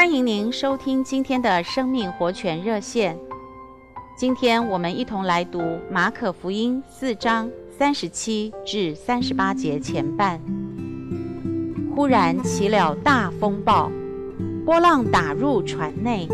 [0.00, 3.18] 欢迎您收听今天的生命活泉热线。
[4.16, 5.60] 今天我们一同来读
[5.90, 10.40] 马可福音四章三十七至三十八节前半。
[11.94, 13.92] 忽然起了大风暴，
[14.64, 16.26] 波浪打入船内，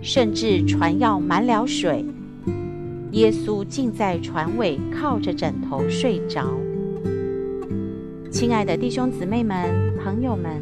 [0.00, 2.02] 甚至船要满了水。
[3.10, 6.46] 耶稣竟在船尾靠着枕头睡着。
[8.30, 10.58] 亲爱的弟兄姊妹们、朋友们，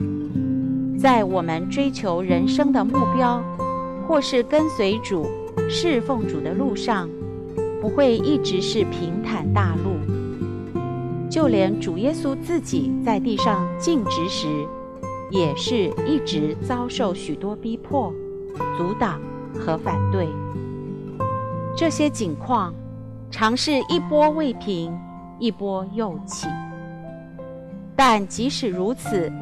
[1.06, 3.40] 在我们追求人生的目标，
[4.08, 5.24] 或是跟随主、
[5.70, 7.08] 侍奉主的路上，
[7.80, 9.92] 不会一直是平坦大路。
[11.30, 14.48] 就连主耶稣自己在地上尽职时，
[15.30, 18.12] 也是一直遭受许多逼迫、
[18.76, 19.20] 阻挡
[19.54, 20.26] 和反对。
[21.76, 22.74] 这些景况，
[23.30, 24.92] 常是一波未平，
[25.38, 26.48] 一波又起。
[27.94, 29.32] 但即使如此，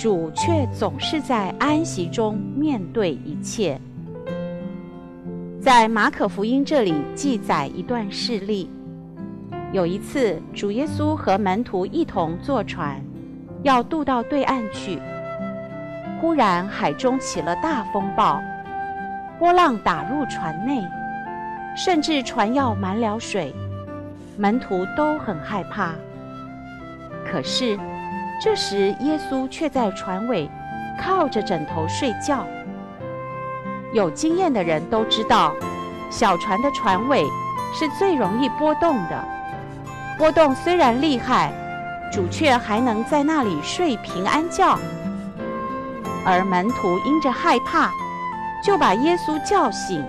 [0.00, 3.78] 主却总是在安息中面对一切。
[5.60, 8.70] 在马可福音这里记载一段事例：
[9.72, 12.98] 有一次，主耶稣和门徒一同坐船，
[13.62, 14.98] 要渡到对岸去。
[16.18, 18.40] 忽然海中起了大风暴，
[19.38, 20.82] 波浪打入船内，
[21.76, 23.54] 甚至船要满了水，
[24.38, 25.92] 门徒都很害怕。
[27.30, 27.78] 可是，
[28.42, 30.50] 这时耶稣却在船尾
[30.98, 32.46] 靠着枕头睡觉。
[33.92, 35.52] 有经验的人都知道，
[36.10, 37.26] 小船的船尾
[37.74, 39.24] 是最容易波动的。
[40.16, 41.52] 波动虽然厉害，
[42.10, 44.78] 主却还能在那里睡平安觉。
[46.24, 47.90] 而门徒因着害怕，
[48.64, 50.02] 就把耶稣叫醒。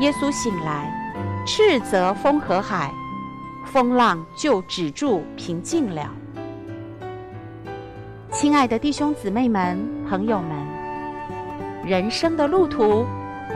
[0.00, 0.90] 耶稣醒来，
[1.46, 2.90] 斥责风和海。
[3.66, 6.10] 风浪就止住，平静了。
[8.30, 10.50] 亲爱的弟兄姊妹们、朋友们，
[11.82, 13.06] 人生的路途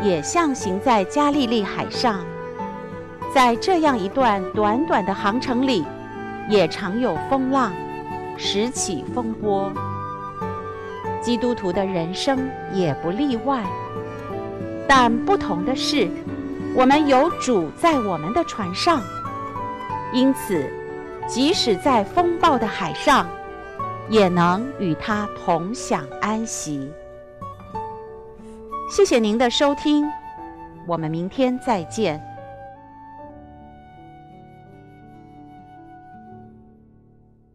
[0.03, 2.25] 也像行在加利利海上，
[3.35, 5.85] 在这样一段短短的航程里，
[6.49, 7.71] 也常有风浪，
[8.39, 9.71] 时起风波。
[11.21, 13.63] 基督徒的人生也不例外，
[14.89, 16.09] 但不同的是，
[16.75, 19.03] 我们有主在我们的船上。
[20.15, 20.67] 因此，
[21.29, 23.27] 即使在风暴的海上，
[24.09, 26.91] 也能与他同享安息。
[28.91, 30.05] 谢谢您的收听，
[30.87, 32.32] 我们明天再见。